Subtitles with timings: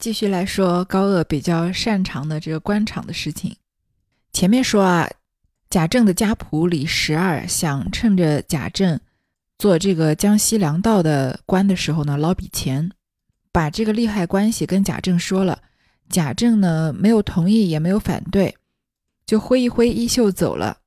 [0.00, 3.54] 继续来说高鹗比较擅长的这个官场的事情。
[4.32, 5.10] 前面说啊，
[5.68, 8.98] 贾政的家仆李十二想趁着贾政
[9.58, 12.90] 做这个江西粮道的官的时候呢，捞笔钱，
[13.52, 15.60] 把这个利害关系跟贾政说了。
[16.08, 18.56] 贾政呢没有同意，也没有反对，
[19.26, 20.78] 就挥一挥衣袖走了。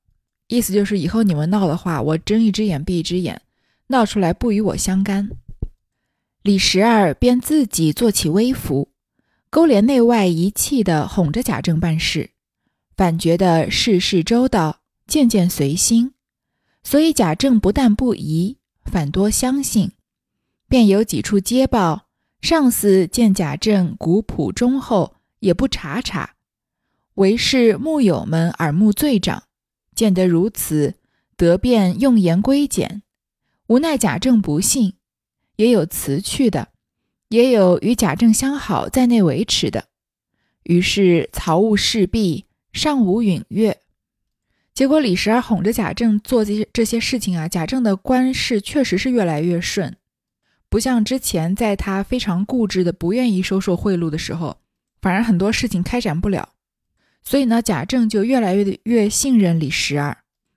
[0.48, 3.40] 意思就是以后你们闹的话，我睁一只眼闭一只眼，
[3.88, 5.30] 闹出来不与我相干。
[6.42, 8.90] 李十二便自己做起微服，
[9.54, 12.32] 勾连内外一气的哄着贾政办事，
[12.98, 16.14] 反觉得事事周到，件件随心，
[16.82, 19.92] 所以贾政不但不疑，反多相信，
[20.68, 22.08] 便有几处接报。
[22.42, 26.34] 上司见贾政古朴忠厚，也不查查，
[27.14, 29.44] 唯是幕友们耳目最长，
[29.94, 30.96] 见得如此，
[31.38, 33.04] 得便用言归简。
[33.68, 34.96] 无奈贾政不信，
[35.58, 36.70] 也有辞去的，
[37.34, 39.86] 也有与贾政相好在内维持的。
[40.62, 43.80] 于是曹务事毕，上无允悦。
[44.72, 49.98] 结果李十二哄着贾政做这些这些事情啊，贾政的官事确实是越来越顺。
[50.70, 54.58] 不像之前，在他非常固执的不愿意收受贿赂的时候，
[55.02, 56.50] 反而很多事情开展不了。
[57.24, 60.16] 所以呢，贾政就越来越越信任李十二。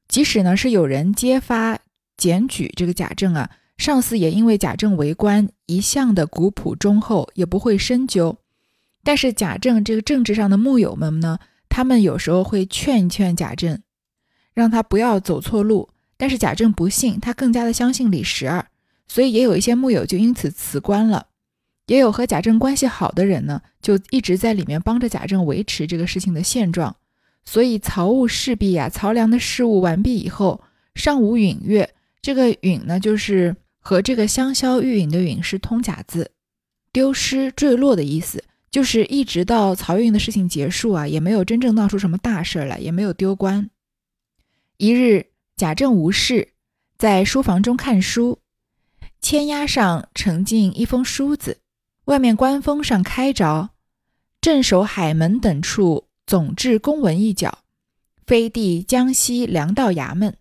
[0.08, 1.78] 即使呢是有人揭发
[2.18, 8.38] 检举这个贾政啊，上司也因为贾政为官一向的古朴忠厚，也不会深究。
[9.04, 11.38] 但是贾政这个政治上的幕友们呢，
[11.68, 13.80] 他们有时候会劝一劝贾政，
[14.54, 15.90] 让他不要走错路。
[16.16, 18.66] 但是贾政不信，他更加的相信李十二。
[19.06, 21.26] 所以也有一些幕友就因此辞官了，
[21.86, 26.96] 也有和贾政关系好的人呢，就一直在里面帮着贾政维持这个事情的现状。
[27.44, 31.94] 所以曹务事毕呀，曹良的事务完毕以后，上无允月。
[32.20, 33.54] 这个允呢，就是
[33.86, 36.32] 和这个香消玉殒的殒是通假字，
[36.90, 38.42] 丢失坠落的意思。
[38.68, 43.70] 就是一直到曹运的事情结束啊，也没有真正闹出什么大事来，也没有丢官。
[44.76, 45.26] 一日，
[45.56, 46.48] 贾政无事，
[46.98, 48.40] 在书房中看书。
[49.20, 51.60] 签押上呈进一封书子，
[52.06, 53.70] 外面官封上开着
[54.42, 57.60] “镇守海门等处总制公文一角，
[58.26, 60.36] 飞递江西粮道衙门。”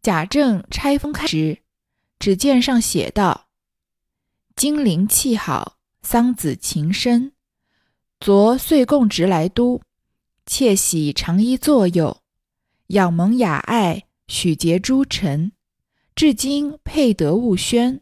[0.00, 1.58] 贾政拆封开时，
[2.18, 3.48] 只见上写道
[4.56, 7.32] ：“金陵气好，桑梓情深。
[8.20, 9.80] 昨岁贡直来都，
[10.46, 12.22] 窃喜长衣作右，
[12.88, 15.52] 仰蒙雅爱，许结诸臣。”
[16.16, 18.00] 至今配得勿宣，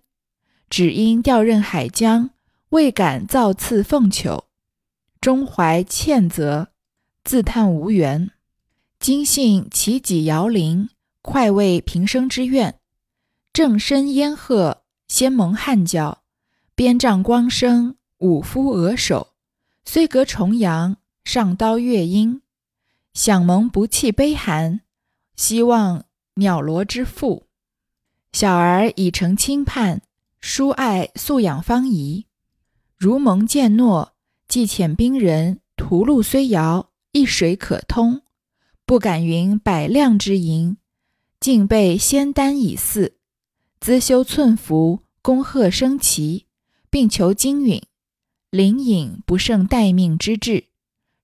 [0.70, 2.30] 只因调任海疆，
[2.70, 4.46] 未敢造次奉求，
[5.20, 6.68] 中怀歉责，
[7.24, 8.30] 自叹无缘。
[8.98, 10.88] 今幸其己摇铃，
[11.20, 12.80] 快慰平生之愿。
[13.56, 16.24] 正身烟鹤，先蒙汉教，
[16.74, 19.28] 边帐光生，武夫额首。
[19.82, 22.42] 虽隔重阳，上刀月英，
[23.14, 24.82] 想蒙不弃悲寒，
[25.36, 27.46] 希望鸟罗之父。
[28.34, 30.02] 小儿已成亲叛，
[30.38, 32.26] 殊爱素养方怡。
[32.98, 34.12] 如蒙见诺，
[34.46, 38.20] 既遣兵人，途路虽遥，一水可通，
[38.84, 40.76] 不敢云百辆之营，
[41.40, 43.15] 竟备仙丹以祀，
[43.86, 46.46] 资修寸服，恭贺升旗，
[46.90, 47.80] 并求金允，
[48.50, 50.64] 灵隐不胜待命之志，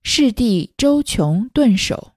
[0.01, 2.13] 事地周穷顿首。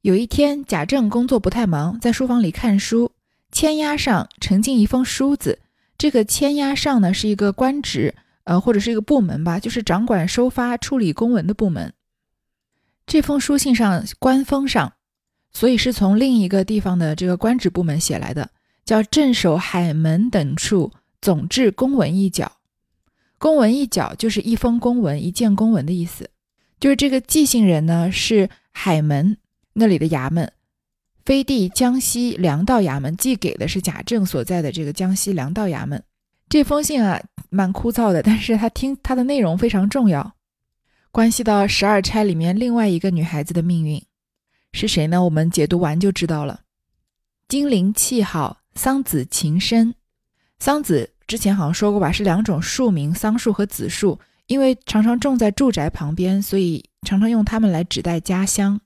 [0.00, 3.12] 有一天，贾政工作不太忙，在书房里看书。
[3.52, 5.60] 签押上呈进一封书子，
[5.96, 11.94] 这个签押上呢是一个官职，呃或者是一个部门吧，就是掌管收发处理公文的部门。
[13.06, 14.94] 这封书信上官封上，
[15.52, 18.50] 所以是从另一个地方的这个官职部门写来的，
[18.90, 20.90] 叫镇守海门等处
[21.22, 22.50] 总制公文一角。
[23.38, 26.28] 公文一角就是一封公文、一件公文的意思。
[26.80, 29.36] 就是这个寄信人呢是海门
[29.74, 30.52] 那里的衙门。
[31.24, 36.02] 飞递江西粮道衙门寄给的是贾政所在的这个江西粮道衙门。
[36.48, 40.34] 这封信啊，蛮枯燥的，但是他听他的内容非常重要，
[41.12, 44.02] 关系到十二钗里面另外一个女孩子的命运，
[44.72, 45.22] 是谁呢？
[45.22, 46.62] 我们解读完就知道了。
[47.46, 49.94] 金陵气好，桑梓情深。
[50.58, 58.80] 桑梓之前好像说过吧，是两种树名，桑树和梓树，因为常常种在住宅旁边，所以常常用它们来指代家乡。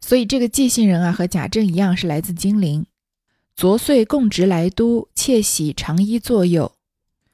[0.00, 2.84] 所以这个寄信人啊，和贾政一样是来自金陵。
[3.54, 6.72] 昨岁供职来都，窃喜长衣作右。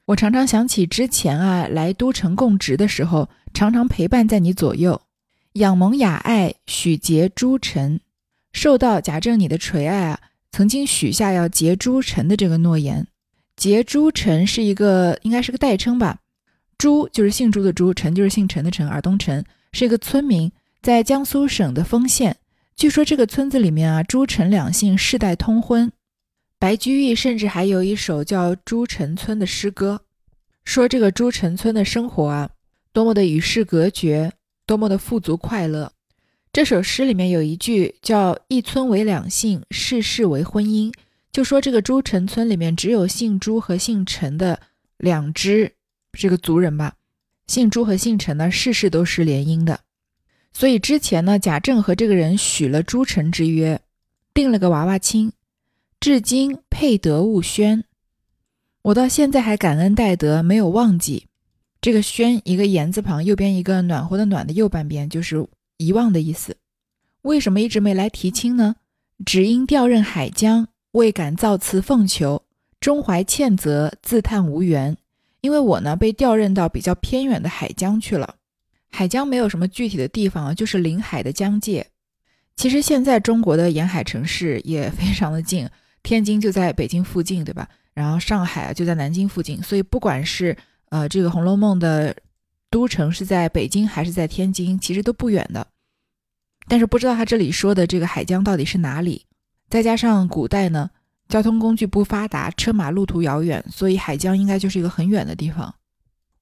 [0.05, 5.01] 我常常想起之前啊，来都城供职的时候，常常陪伴在你左右，
[5.53, 8.01] 仰蒙雅爱，许结诸臣。
[8.51, 10.19] 受到贾政你的垂爱啊，
[10.51, 13.07] 曾经许下要结诸臣的这个诺言。
[13.55, 16.19] 结诸臣是一个，应该是个代称吧。
[16.77, 19.43] 朱就是姓朱的朱，陈就是姓陈的陈，尔东陈
[19.73, 20.49] 是一个村民，
[20.81, 22.37] 在江苏省的丰县。
[22.77, 25.91] 据说这个村子里面啊，朱陈两姓世代通婚。
[26.57, 30.01] 白居易甚至还有一首叫《朱陈村》的诗歌，
[30.63, 32.49] 说这个朱陈村的生活啊，
[32.93, 34.31] 多么的与世隔绝，
[34.65, 35.91] 多么的富足快乐。
[36.51, 40.91] 这首诗里面有一句叫“一村为两姓，世世为婚姻”，
[41.31, 44.59] 就说这个朱陈村里面只有姓朱和姓陈的
[44.97, 45.71] 两支
[46.13, 46.95] 这个族人吧，
[47.45, 49.79] 姓朱和姓陈呢，世世都是联姻的。
[50.51, 53.79] 所以之前呢，贾政和这个人许了朱陈之约，
[54.33, 55.31] 定了个娃娃亲。
[55.99, 57.83] 至今配得勿宣，
[58.81, 61.27] 我到现在还感恩戴德，没有忘记
[61.79, 65.45] 这个“宣”一个言字旁，右边一个暖和的“暖”的右半边就是
[65.79, 66.57] 遗忘的意思。
[67.23, 68.75] 为什么一直没来提亲呢？
[69.25, 72.43] 只因调任海疆，未敢造次奉求，
[72.79, 74.95] 中怀歉责，自叹无缘。
[75.41, 78.35] 因为我呢被调任到比较偏远的海疆去了，
[78.89, 81.87] 海疆没有什么具体的地方，就是临海的疆界。
[82.55, 85.67] 其实现在中国的沿海城市也非常的近。
[86.03, 87.67] 天津就在北京附近，对吧？
[87.93, 90.55] 然后上海啊就在南京附近，所以不管是
[90.89, 92.15] 呃这个《红楼梦》的
[92.69, 95.67] 都城是在北京还是在天津，其实都不远的。
[96.67, 99.25] 但是不知道他这里说的这个海疆到底是哪里？
[99.69, 100.89] 再加上古代呢，
[101.27, 105.73] 交通工具不发达，车马路途遥远，所以海疆应该就是一个很远的地方。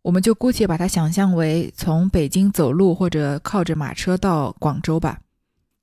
[0.02, 5.20] 我们就姑且把它想象为从北京走路或者靠着马车到广州吧。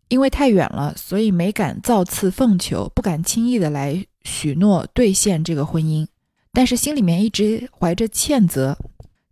[0.08, 6.06] 因为太远了，所以没敢造次奉求，不敢轻易的来许诺兑现这个婚姻。
[6.52, 8.78] 但是心里面一直怀着歉责，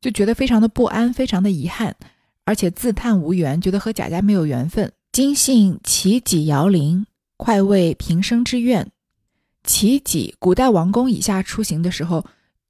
[0.02, 1.94] 就觉得非常的不安，非常的遗憾，
[2.44, 4.92] 而且自叹无缘，觉得和贾家没有缘分。
[5.12, 7.06] 今幸其己摇铃，
[7.36, 8.90] 快慰平生之愿。
[9.62, 12.26] 其己，古代王公以下出行的时候，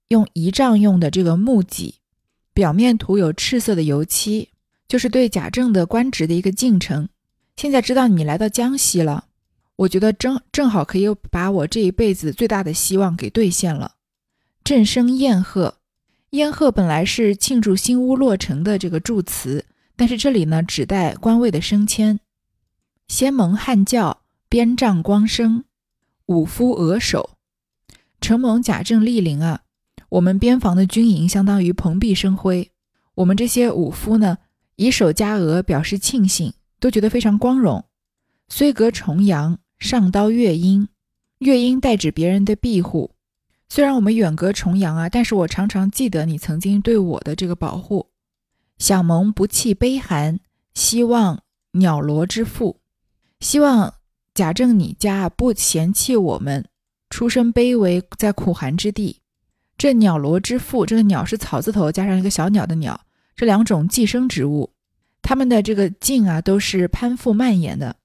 [0.08, 1.94] 用仪仗用的这个木戟，
[2.52, 4.50] 表面涂有赤色的油漆，
[4.86, 7.08] 就是对贾政的官职的一个敬称。
[7.56, 9.24] 现在知道你来到江西了，
[9.76, 13.92] 我觉得正正好可以把我这一辈子最大的希望给兑现了。
[14.62, 15.76] 正声宴贺，
[16.32, 22.20] 燕贺本来是庆祝新屋落成的这个祝词，但是这里呢指代官位的升迁。
[23.06, 25.64] 先蒙汉教，边帐光升，
[26.26, 27.36] 武夫额首。
[28.20, 29.60] 承蒙贾政莅临啊，
[30.08, 32.70] 我们边防的军营相当于蓬荜生辉。
[33.16, 34.38] 我们这些武夫呢，
[34.76, 36.54] 以手加额表示庆幸。
[36.80, 37.84] 都觉得非常光荣。
[38.48, 40.88] 虽隔重阳，上刀月阴，
[41.38, 43.12] 月阴代指别人的庇护。
[43.74, 48.10] 虽然我们远隔重洋啊，但是我常常记得你曾经对我的这个保护。
[48.76, 50.38] 想蒙不弃悲寒，
[50.74, 52.80] 希望鸟罗之父，
[53.40, 53.94] 希望
[54.34, 56.66] 贾政你家不嫌弃我们
[57.08, 59.20] 出身卑微，在苦寒之地。
[59.78, 63.00] 这鸟罗之父，这个鸟是草字头加上一个小鸟的鸟，
[63.34, 64.74] 这两种寄生植物。
[65.22, 67.96] 它们的这个茎啊，都是攀附蔓延的。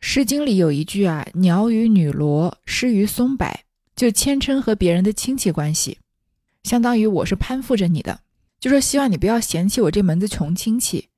[0.06, 3.48] 《诗经》里有一句啊：“鸟与女罗，失于松柏”，
[3.96, 5.98] 就谦称和别人的亲戚关系，
[6.64, 8.20] 相当于我是攀附着你的，
[8.58, 11.08] 就说希望你不要嫌弃我这门子穷亲戚。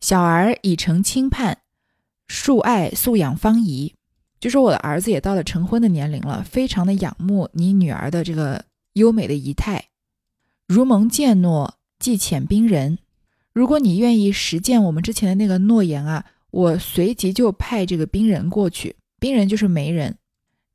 [0.00, 1.58] 小儿已成亲盼，
[2.28, 3.94] 恕爱素养方仪，
[4.38, 9.86] 就说我的儿子也到了成婚的年龄了，非常的仰慕你女儿的这个优美的仪态。
[10.66, 12.98] 如蒙见诺，即遣兵人。
[13.54, 18.96] 如果你愿意实践我们之前的那个诺言啊，我随即就派这个兵人过去。
[19.18, 20.17] 兵人就是媒人。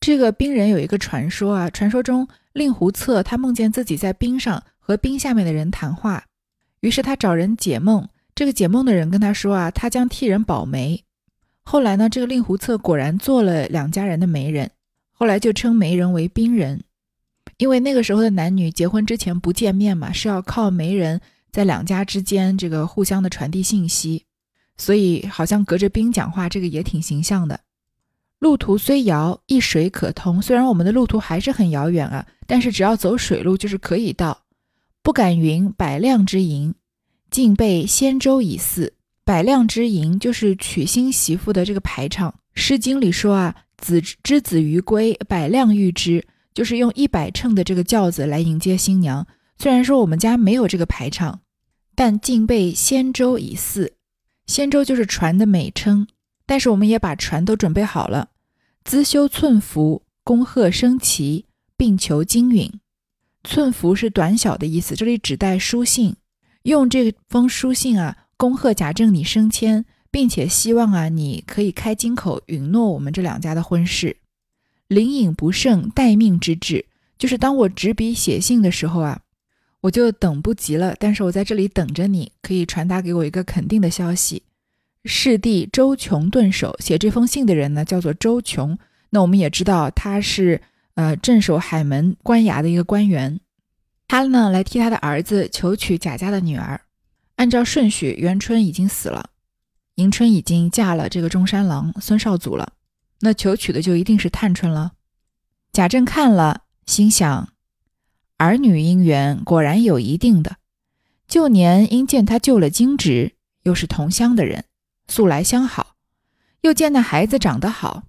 [0.03, 6.25] 这个冰人有一个传说啊，传说中令狐策他梦见自己在冰上和冰下面的人谈话，
[6.81, 8.09] 于是他找人解梦。
[8.35, 11.01] 这个解梦的人跟他说啊，他将替人保媒。
[11.63, 14.69] 后来呢，这个令狐策果然做了两家人的媒人，
[15.13, 16.83] 后来就称媒人为冰人，
[17.57, 21.21] 因为那个时候的男女结婚之前不见面嘛，是要靠媒人。
[21.49, 24.25] 在两家之间，这个互相的传递信息，
[24.75, 27.57] 所以好像隔着冰讲话，这个也挺形象的。
[28.39, 30.41] 路途虽遥，一水可通。
[30.41, 34.43] 虽然我们的路途还是很遥远啊，但是只要走水路就是可以到。
[35.01, 36.75] 不敢云百辆之营，
[37.29, 38.93] 竟被仙舟以祀。
[39.25, 42.31] 百辆之营就是娶新媳妇的这个排场。
[42.53, 49.25] 《诗经》里说啊，子之子于归，百辆御之，就是用一百乘的这个轿子来迎接新娘。
[49.57, 51.39] 虽然说我们家没有这个排场。
[51.95, 53.93] 但竟被仙舟以祀，
[54.47, 56.07] 仙舟就是船的美称。
[56.45, 58.29] 但是我们也把船都准备好了，
[58.83, 61.45] 资修寸服，恭贺升旗，
[61.77, 62.71] 并求金允。
[63.43, 66.15] 寸服是短小的意思，这里指代书信，
[66.63, 74.17] 用这封书信啊，恭贺贾政你升迁，并且希望啊，你可以开金口允诺我们这两家的婚事。
[74.87, 76.85] 灵隐不胜待命之志，
[77.17, 79.21] 就是当我执笔写信的时候啊。
[79.81, 80.95] 我就等不及了。
[80.97, 84.43] 但是我在这里等着你，可以传达给我一个肯定的消息。
[85.05, 88.77] 世弟周琼顿首写这封信的人呢，叫做周琼。
[89.09, 90.61] 那我们也知道他是
[90.95, 93.39] 呃镇守海门关衙的一个官员。
[94.07, 96.81] 他呢来替他的儿子求娶贾家的女儿。
[97.35, 99.29] 按照顺序，元春已经死了，
[99.95, 102.73] 迎春已经嫁了这个中山狼孙绍祖了。
[103.21, 104.93] 那求娶的就一定是探春了。
[105.71, 107.49] 贾政看了，心想：
[108.37, 110.57] 儿女姻缘果然有一定的。
[111.27, 113.33] 旧年因见他救了金枝，
[113.63, 114.65] 又是同乡的人。
[115.07, 115.95] 素来相好，
[116.61, 118.03] 又见那孩子长得好，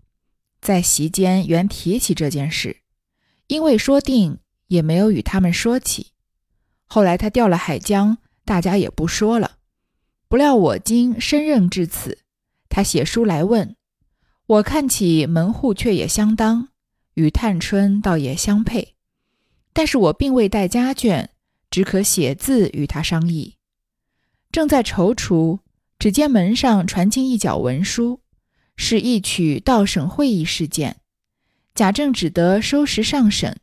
[0.60, 2.78] 在席间原提起这件事，
[3.48, 6.12] 因未说定，也没有与他们说起。
[6.86, 9.58] 后来他调了海江，大家也不说了。
[10.28, 12.20] 不料我今身任至此，
[12.68, 13.76] 他写书来问，
[14.46, 16.68] 我看起门户却也相当，
[17.14, 18.94] 与探春倒也相配。
[19.72, 21.28] 但是我并未带家眷，
[21.70, 23.56] 只可写字与他商议，
[24.52, 25.58] 正在踌躇。
[26.04, 28.20] 只见门上传进一角文书，
[28.76, 31.00] 是一曲道省会议事件。
[31.74, 33.58] 贾政只得收拾上审，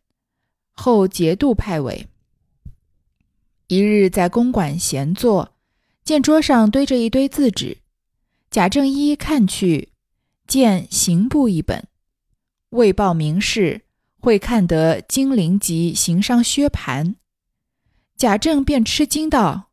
[0.72, 2.08] 后节度派委。
[3.68, 5.54] 一日在公馆闲坐，
[6.04, 7.78] 见桌上堆着一堆字纸，
[8.50, 9.90] 贾政一一看去，
[10.48, 11.88] 见刑部一本，
[12.72, 13.84] 未报名士，
[14.20, 17.14] 会看得金陵籍行商薛蟠。
[18.18, 19.70] 贾政便吃惊道：“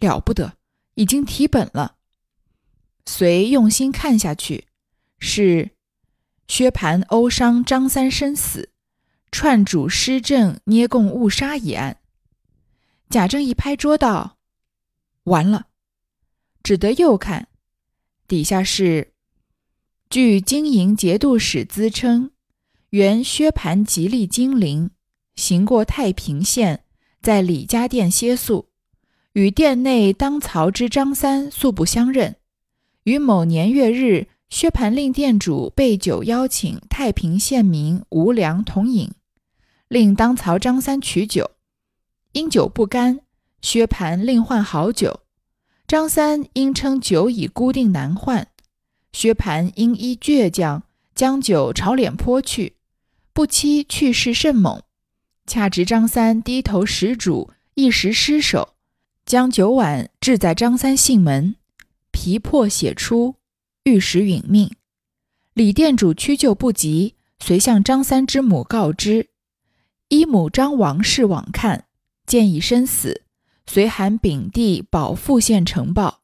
[0.00, 0.54] 了不得！”
[1.02, 1.96] 已经提本了，
[3.04, 4.68] 遂用心看下去，
[5.18, 5.72] 是
[6.46, 8.70] 薛蟠殴伤张三身死，
[9.32, 11.98] 串主施政捏供误杀一案。
[13.10, 14.38] 贾政一拍桌道
[15.24, 15.66] ：“完了！”
[16.62, 17.48] 只得又看，
[18.28, 19.12] 底下是
[20.08, 22.30] 据经营节度使资称，
[22.90, 24.92] 原薛蟠吉利金陵，
[25.34, 26.84] 行过太平县，
[27.20, 28.71] 在李家店歇宿。
[29.34, 32.36] 与殿内当曹之张三素不相认，
[33.04, 39.10] 于某年月日，薛蟠令店主备酒邀请太平县民无良同饮，
[39.88, 41.52] 令当曹张三取酒，
[42.32, 43.20] 因酒不干，
[43.62, 45.20] 薛蟠另换好酒，
[45.86, 48.48] 张三因称酒已固定难换，
[49.14, 50.82] 薛蟠因依倔强，
[51.14, 52.76] 将酒朝脸泼去，
[53.32, 54.82] 不期去势甚猛，
[55.46, 58.71] 恰值张三低头食主，一时失手。
[59.32, 61.56] 将酒碗掷在张三信门，
[62.10, 63.36] 皮破血出，
[63.84, 64.70] 玉石殒命。
[65.54, 69.30] 李店主屈就不及，遂向张三之母告知。
[70.08, 71.86] 一母张王氏往看，
[72.26, 73.22] 见已身死，
[73.64, 76.20] 遂喊丙弟保富县呈报。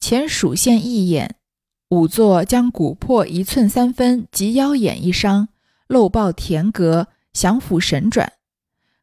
[0.00, 1.36] 前属县义眼，
[1.90, 5.48] 仵作将骨破一寸三分及腰眼一伤，
[5.86, 8.32] 漏报田阁，降府神转。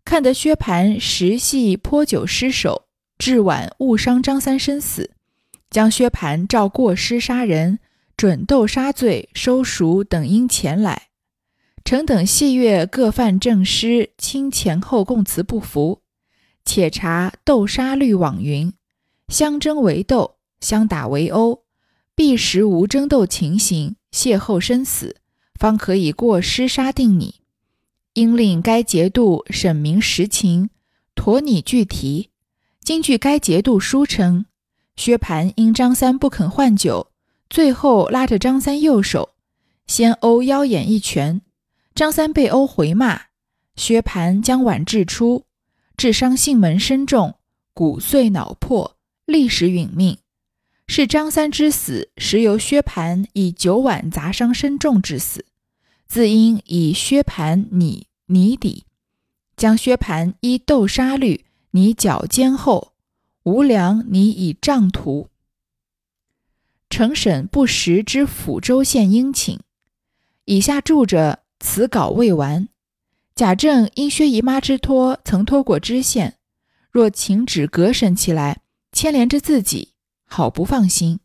[0.04, 2.85] 看得薛蟠实系泼酒失手。
[3.17, 5.12] 至晚误伤张三身死，
[5.69, 7.79] 将薛蟠照过失杀人、
[8.17, 11.10] 准斗杀罪收赎等因前来，
[11.84, 16.01] 臣等细阅各犯正师，亲前后供词不符，
[16.65, 18.74] 且查斗杀律网云：
[19.27, 21.63] 相争为斗，相打为殴，
[22.15, 25.17] 必实无争斗情形，邂逅身死，
[25.60, 27.36] 方可以过失杀定拟。
[28.13, 30.69] 应令该节度审明实情，
[31.15, 32.29] 妥拟具题。
[32.86, 34.46] 今据该节度书称，
[34.96, 37.08] 薛蟠因张三不肯换酒，
[37.50, 39.30] 最后拉着张三右手，
[39.88, 41.42] 先殴腰眼一拳，
[41.96, 43.22] 张三被殴回骂，
[43.75, 45.46] 薛蟠将碗掷出，
[45.98, 47.39] 致伤性门深重，
[47.74, 50.20] 骨碎脑破，立时殒命。
[50.86, 55.44] 是张三之死，实由薛蟠以酒碗砸伤身重致死，
[56.06, 58.86] 自应以薛蟠拟拟底，
[59.58, 61.45] 将薛蟠依斗杀律。
[61.75, 62.94] 你脚尖后，
[63.44, 65.27] 无良你以杖图。
[66.89, 69.60] 承审不实之抚州县应请。
[70.46, 72.70] 以下注着此稿未完。
[73.36, 76.38] 贾政因薛姨妈之托，曾托过知县，
[76.91, 78.62] 若请旨革审起来，
[78.94, 79.89] 牵连着自己，
[80.24, 81.20] 好不放心。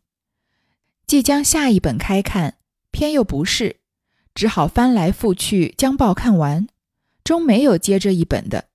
[1.07, 2.57] 即将下一本开看，
[2.91, 3.77] 偏又不是，
[4.35, 6.67] 只好翻来覆去将报看完，
[7.23, 8.70] 终没有接这一本的。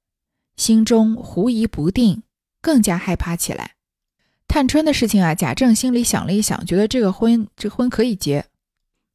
[0.57, 2.23] 心中狐疑不定，
[2.63, 3.73] 更加害怕起来。
[4.49, 8.47] 探春的事情啊，贾政心里想了一想，觉得这个婚，这婚可以结，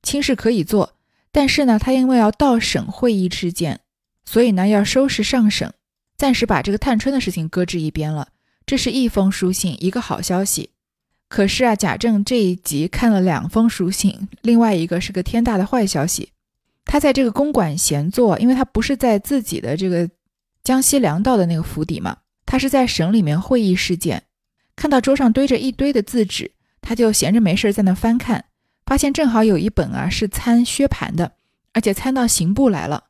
[0.03, 0.93] 亲事可以做。
[1.31, 3.79] 但是呢，他因为要到省会议之见，
[4.23, 5.71] 所以呢要收拾上省，
[6.15, 8.27] 暂时把这个探春的事情搁置一边了。
[8.65, 10.69] 这是一封书信，一个好消息。
[11.27, 16.29] 可是啊，贾政这一集看了两封书信，另外一个是个天大的坏消息。
[16.85, 20.07] 他在这个公馆闲坐，因为他不是在自己的这个。
[20.71, 24.23] 江西粮道的那个府邸嘛，他是在省里面会议事件，
[24.73, 28.45] 看到桌上堆着一堆的字纸，他就闲着没事在那翻看，
[28.85, 31.33] 发现正好有一本啊是参薛蟠的，
[31.73, 33.03] 而且参到刑部来了，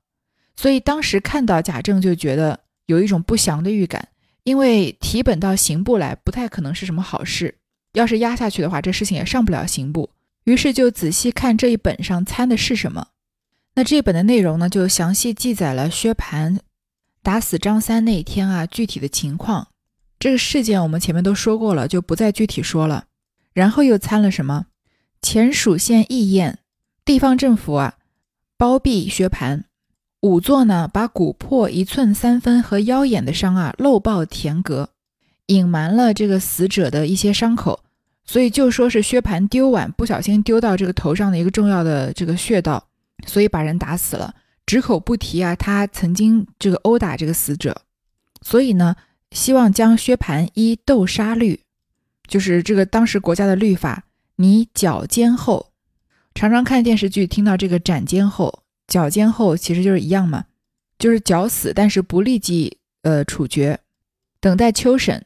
[0.55, 4.07] 所以当时看到贾政就觉得有一种不祥的预感，
[4.41, 7.59] 因为提本到刑部来不太可能是什么好事，
[7.93, 10.09] 要是压下去的话，这事情也上不了刑部，
[10.45, 13.09] 于是就仔细看这一本上参的是什么。
[13.75, 16.57] 那这一本的内容呢，就详细记载了薛蟠
[17.23, 19.67] 打死张三那一天啊具体的情况。
[20.19, 23.05] 这个事件我们前面都说过了，就不再具体说了。
[23.53, 24.67] 然后又参了什么？
[25.21, 26.59] 前蜀县议宴，
[27.03, 27.95] 地方政府啊
[28.57, 29.63] 包庇薛蟠。
[30.21, 34.89] 仵作呢把骨破一寸三分和腰眼的伤啊漏报田阁，
[35.47, 37.83] 隐瞒了这个死者的一些伤口，
[38.23, 42.87] 所以就说是薛蟠丢碗不小心丢到这个头上的一个重要的这个穴道。
[43.25, 44.33] 所以把人打死了，
[44.65, 47.81] 只口不提啊，他曾经这个殴打这个死者，
[48.41, 48.95] 所以呢，
[49.31, 51.61] 希望将薛蟠依斗杀律，
[52.27, 54.05] 就是这个当时国家的律法，
[54.37, 55.71] 你绞监后，
[56.33, 60.45] 常常看电视剧听到这个斩监后、绞监后，其实就是一样嘛，
[60.97, 63.79] 就是绞死，但是不立即呃处决，
[64.39, 65.25] 等待秋审，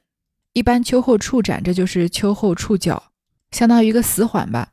[0.53, 3.11] 一般秋后处斩，这就是秋后处绞，
[3.51, 4.71] 相当于一个死缓吧。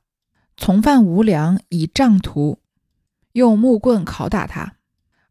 [0.57, 2.59] 从犯无良，以杖屠。
[3.33, 4.75] 用木棍拷打他，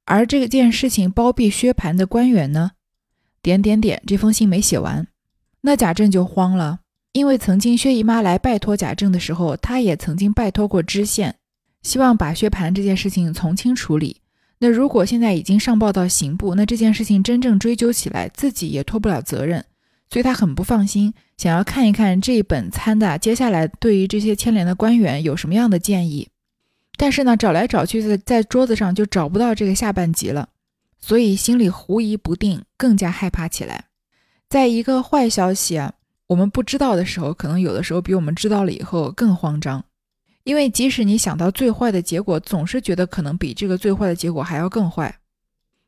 [0.05, 2.71] 而这件事情包庇薛蟠的官员呢？
[3.41, 5.07] 点点点，这封信没写完，
[5.61, 6.79] 那贾政就慌了，
[7.13, 11.35] 因为曾经薛姨妈来拜托贾政的时候，他也曾经拜托过知县，
[11.81, 14.17] 希望把薛蟠这件事情从轻处理。
[14.59, 19.65] 那如果现在已经上报到刑部，那这件事情真正追究起来，自己也脱不了责任，
[20.07, 26.29] 所以他很不放心，想要看一看这一本参的接下来对于这些牵连的官员有什么样的建议。
[26.97, 30.49] 但是呢，找来找去，在在桌子上就找不到这个下半集了，
[30.99, 33.85] 所以心里狐疑不定，更加害怕起来。
[34.49, 35.93] 在一个坏消息啊，
[36.27, 39.83] 我们不知道的时候，可能有的时候比我们知道了以后更慌张，
[40.43, 45.19] 因为即使你想到最坏的结果，总是觉得可能比这个最坏的结果还要更坏。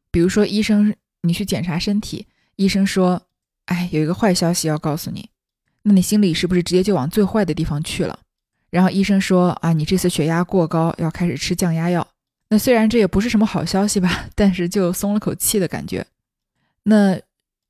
[0.10, 3.22] 比如说，医生你去检查身体，医生说
[3.66, 5.30] ：“哎，有一个坏消息要告诉你。”
[5.84, 8.20] 那你心里是不是直接就往最坏的地方去了？
[8.74, 12.08] 然后医生说啊，你这次血压过高，要开始吃降压药。
[12.50, 16.04] 那虽然这也不是什么好消息吧， 但是就松了口气的感觉。
[16.82, 17.16] 那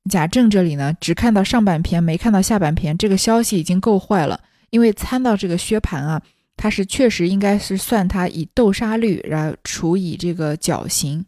[0.08, 2.96] 贾政这里呢，只看到上半篇，没看到下半篇。
[2.96, 4.40] 这个消息已经够坏了，
[4.70, 6.22] 因为参到这个薛蟠啊，
[6.56, 11.26] 他是确实应该是算他以豆杀律，然后处以这个绞刑。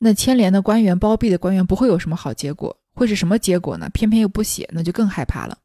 [0.00, 3.88] 那牵连的官员、包庇的官员不会有什么好结果，会是什么结果呢？
[3.90, 5.58] 偏偏又不写，那就更害怕了。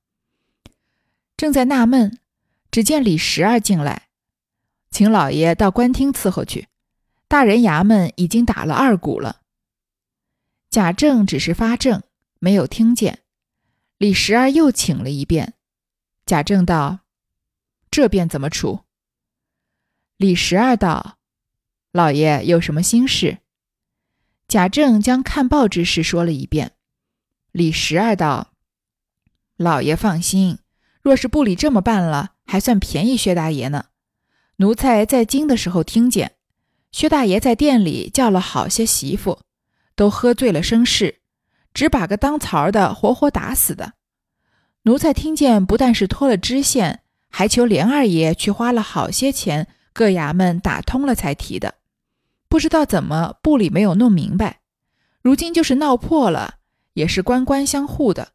[1.36, 2.20] 正在纳闷。
[2.72, 4.08] 只见李十二进来，
[4.90, 6.70] 请老爷到官厅伺候去。
[7.28, 9.42] 大人衙门已经打了二鼓了。
[10.70, 12.04] 贾政只是发怔，
[12.40, 13.20] 没有听见。
[13.98, 15.56] 李十二又请了一遍。
[16.26, 17.00] 贾政道
[17.92, 18.86] ：“这便怎么处？”
[20.16, 21.18] 李十二道
[21.92, 23.40] ：“老爷有什么心事？”
[24.48, 26.72] 贾政将看报之事说了一遍。
[27.52, 28.54] 李十二道
[29.58, 30.60] ：“老爷放心，
[31.02, 33.86] 若是部里这么办了。”还算便宜薛大爷呢。
[34.58, 36.34] 奴才在京的时候听见，
[36.92, 39.40] 薛大爷在店里叫了好些媳妇，
[39.96, 41.22] 都喝醉了生事，
[41.74, 43.94] 只把个当槽的活活打死的。
[44.82, 51.76] 奴才听见，不但是托了知县，还求连二爷去花了好些钱，各衙门打通了才提的。
[52.50, 54.60] 不知道怎么部里没有弄明白，
[55.22, 56.56] 如今就是闹破了，
[56.96, 58.34] 也是官官相护的。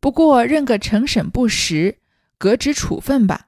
[0.00, 1.96] 不过认个成审不实，
[2.36, 3.46] 革职处分吧。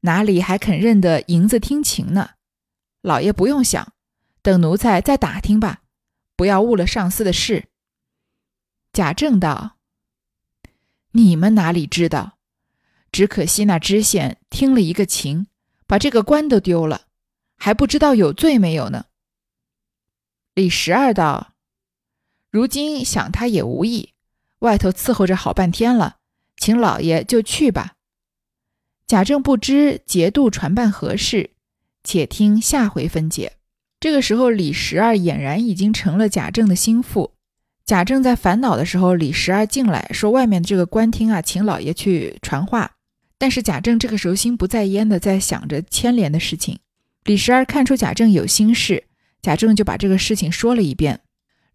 [0.00, 2.30] 哪里还肯认得银子听情呢？
[3.02, 3.92] 老爷不用想，
[4.42, 5.82] 等奴才再打听吧，
[6.36, 7.68] 不要误了上司的事。
[8.92, 9.76] 贾政道
[11.12, 12.38] ：“你们哪里知道？
[13.12, 15.48] 只可惜那知县听了一个情，
[15.86, 17.06] 把这个官都丢了，
[17.56, 19.06] 还不知道有罪没有呢。”
[20.54, 21.52] 李十二道
[22.50, 24.14] ：“如今想他也无益，
[24.60, 26.16] 外头伺候着好半天了，
[26.56, 27.96] 请老爷就去吧。”
[29.10, 31.50] 贾政不知节度传办何事，
[32.04, 33.54] 且听下回分解。
[33.98, 37.32] 这个时候，李十二俨然已经成了贾政的心腹。
[37.84, 42.92] 贾政在烦恼的时候，李十二进来说：“外面这个官厅啊，请老爷去传话。”
[43.36, 46.78] 但是贾政这个时候心不在焉的在想着牵连的事情。
[47.24, 49.02] 李十二看出贾政有心事，
[49.42, 51.18] 贾政就把这个事情说了一遍。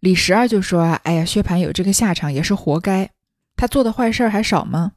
[0.00, 3.10] 李十二就说：“哎呀，薛蟠有这个下场也是活该，
[3.56, 4.92] 他做的坏事儿还少吗？”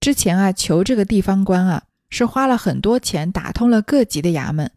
[0.00, 4.70] 之前啊，求这个地方官啊，是花了很多钱打通了各级的衙门。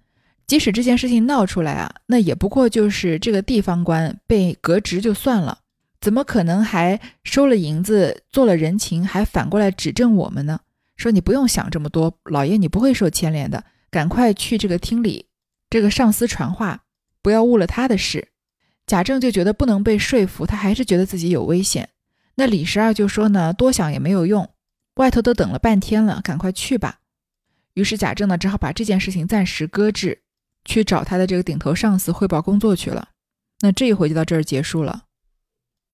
[0.47, 5.60] 即使这件事情闹出来啊，那也不过就是这个地方官被革职就算了。
[6.01, 10.60] 怎么可能还收了银子做了人情，还反过来指证我们呢？
[10.97, 15.27] 说你不用想这么多，老爷你不会受牵连的，赶快去这个厅里，
[15.69, 16.84] 这个上司传话，
[17.21, 18.29] 不要误了他的事。
[18.88, 21.89] 贾政就觉得不能被说服，他还是觉得自己有危险。
[22.36, 24.49] 那李十二就说呢，多想也没有用，
[24.95, 26.99] 外头都等了半天了，赶快去吧。
[27.73, 30.21] 于是贾政呢，只好把这件事情暂时搁置，
[30.65, 33.10] 去找他的这个顶头上司汇报工作去了。
[33.62, 35.06] 那这一回就到这儿结束了。